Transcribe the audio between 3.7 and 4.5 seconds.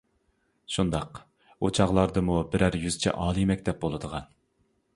بولىدىغان.